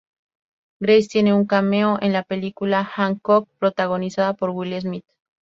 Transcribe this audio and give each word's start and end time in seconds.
Grace 0.79 1.09
tiene 1.09 1.31
un 1.31 1.45
cameo 1.45 1.99
en 2.01 2.11
la 2.11 2.23
película 2.23 2.79
"Hancock", 2.83 3.47
protagonizada 3.59 4.33
por 4.33 4.49
Will 4.49 4.81
Smith. 4.81 5.05